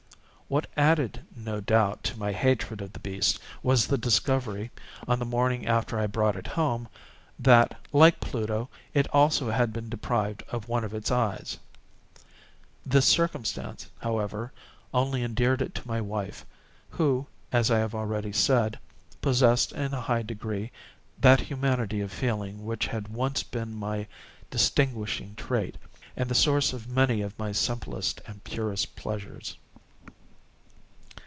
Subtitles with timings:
[0.51, 4.69] What added, no doubt, to my hatred of the beast, was the discovery,
[5.07, 6.89] on the morning after I brought it home,
[7.39, 11.57] that, like Pluto, it also had been deprived of one of its eyes.
[12.85, 14.51] This circumstance, however,
[14.93, 16.45] only endeared it to my wife,
[16.89, 18.77] who, as I have already said,
[19.21, 20.69] possessed, in a high degree,
[21.19, 24.05] that humanity of feeling which had once been my
[24.49, 25.77] distinguishing trait,
[26.17, 29.55] and the source of many of my simplest and purest pleasures.